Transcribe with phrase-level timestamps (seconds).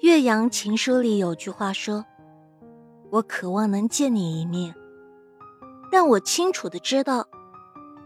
[0.00, 2.04] 岳阳情书里有句话说
[3.10, 4.72] ：“我渴望能见你一面，
[5.90, 7.26] 但我清楚的知道，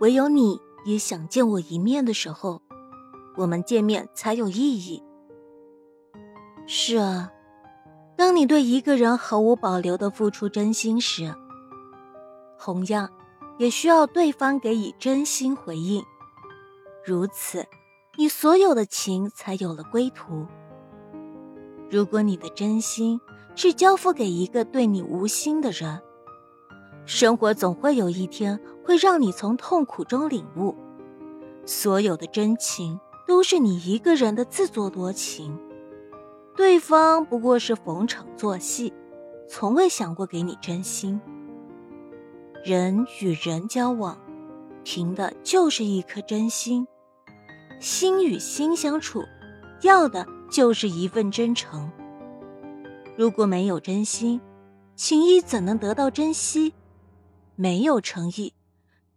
[0.01, 2.63] 唯有你也想见我一面的时候，
[3.37, 5.03] 我们见面才有意义。”
[6.67, 7.31] 是啊，
[8.17, 11.35] 当你对一个人毫无保留的付出真心时，
[12.59, 13.11] 同样
[13.59, 16.03] 也需要对方给予真心回应，
[17.05, 17.67] 如此，
[18.17, 20.47] 你所有的情才有了归途。
[21.93, 23.21] 如果你的真心
[23.55, 26.01] 是交付给一个对你无心的人，
[27.05, 30.75] 生活总会有一天会让你从痛苦中领悟，
[31.67, 35.55] 所有的真情都是你一个人的自作多情，
[36.57, 38.91] 对方不过是逢场作戏，
[39.47, 41.21] 从未想过给你真心。
[42.65, 44.17] 人与人交往，
[44.83, 46.89] 凭的就是一颗真心，
[47.81, 49.23] 心与心相处，
[49.83, 50.27] 要的。
[50.53, 51.91] 就是一份真诚。
[53.17, 54.41] 如果没有真心，
[54.95, 56.75] 情谊怎能得到珍惜？
[57.57, 58.53] 没有诚意，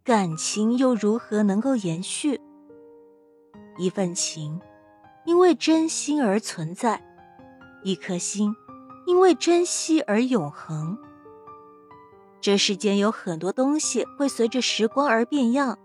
[0.02, 2.40] 感情又如何能够延续？
[3.78, 4.58] 一份情，
[5.26, 6.98] 因为真心而存在；
[7.84, 8.56] 一颗心，
[9.06, 10.96] 因为珍惜而永恒。
[12.40, 15.78] 这世间有很多东西会随着时光而变样，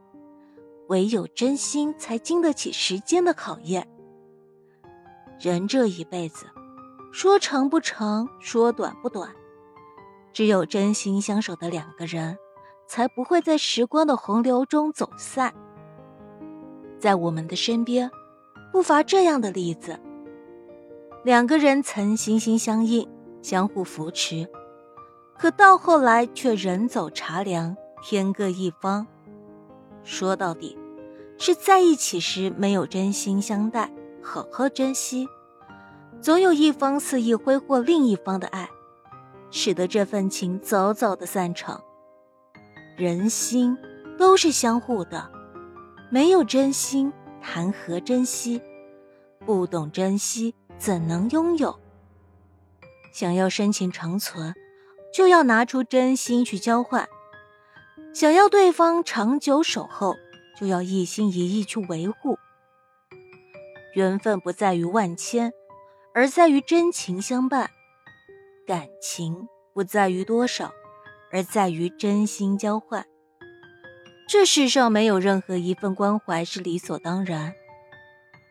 [0.87, 3.87] 唯有真心才经得起时间的考验。
[5.41, 6.45] 人这一辈子，
[7.11, 9.27] 说长不长，说短不短，
[10.31, 12.37] 只有真心相守的两个人，
[12.87, 15.51] 才不会在时光的洪流中走散。
[16.99, 18.11] 在我们的身边，
[18.71, 19.99] 不乏这样的例子：
[21.23, 23.09] 两个人曾心心相印，
[23.41, 24.47] 相互扶持，
[25.39, 29.07] 可到后来却人走茶凉，天各一方。
[30.03, 30.77] 说到底，
[31.39, 33.91] 是在一起时没有真心相待。
[34.23, 35.27] 好好珍惜，
[36.21, 38.69] 总有一方肆意挥霍另一方的爱，
[39.49, 41.81] 使得这份情早早的散场。
[42.97, 43.77] 人心
[44.17, 45.29] 都是相互的，
[46.09, 47.11] 没有真心，
[47.41, 48.61] 谈何珍惜？
[49.45, 51.79] 不懂珍惜，怎能拥有？
[53.11, 54.53] 想要深情长存，
[55.11, 57.05] 就要拿出真心去交换；
[58.13, 60.15] 想要对方长久守候，
[60.55, 62.37] 就要一心一意去维护。
[63.93, 65.51] 缘分不在于万千，
[66.13, 67.67] 而在于真情相伴；
[68.65, 70.71] 感情不在于多少，
[71.31, 73.05] 而在于真心交换。
[74.27, 77.53] 这世上没有任何一份关怀是理所当然。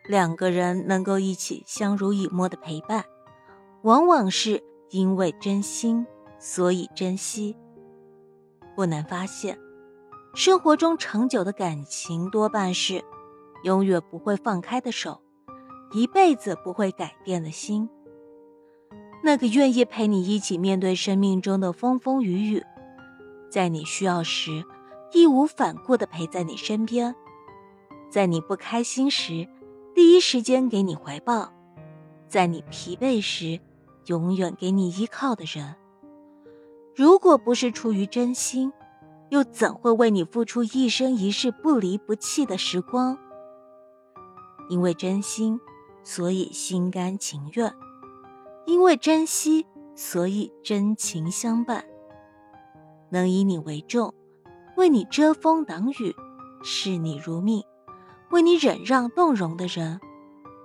[0.07, 3.05] 两个人能够一起相濡以沫的陪伴，
[3.81, 6.05] 往往是因为真心，
[6.39, 7.55] 所以珍惜。
[8.75, 9.57] 不难发现，
[10.35, 13.03] 生活中长久的感情多半是
[13.63, 15.21] 永远不会放开的手。
[15.93, 17.89] 一辈子不会改变的心，
[19.21, 22.63] 那个愿意陪你一起面对生命中的风风雨雨，
[23.49, 24.63] 在你需要时
[25.11, 27.13] 义无反顾的陪在你身边，
[28.09, 29.45] 在你不开心时
[29.93, 31.51] 第一时间给你怀抱，
[32.29, 33.59] 在你疲惫时
[34.05, 35.75] 永远给你依靠的人。
[36.95, 38.71] 如果不是出于真心，
[39.29, 43.17] 又怎会为你付出一生一世不离不弃的时光？
[44.69, 45.59] 因为真心。
[46.03, 47.73] 所以心甘情愿，
[48.65, 51.85] 因为珍惜，所以真情相伴。
[53.09, 54.13] 能以你为重，
[54.77, 56.15] 为你遮风挡雨，
[56.63, 57.63] 视你如命，
[58.31, 59.99] 为你忍让动容的人，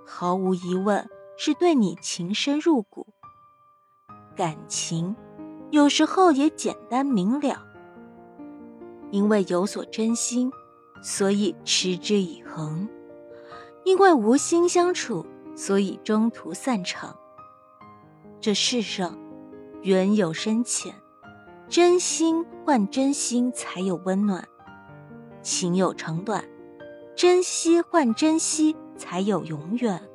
[0.05, 3.05] 毫无疑问是对你情深入骨。
[4.35, 5.15] 感情
[5.71, 7.63] 有时候也简单明了，
[9.11, 10.51] 因为有所真心，
[11.03, 12.87] 所以持之以恒。
[13.87, 15.25] 因为无心相处，
[15.55, 17.15] 所以中途散场。
[18.41, 19.17] 这世上，
[19.81, 20.93] 缘有深浅，
[21.69, 24.43] 真心换真心才有温暖；
[25.41, 26.43] 情有长短，
[27.15, 30.05] 珍惜换珍惜才有永远。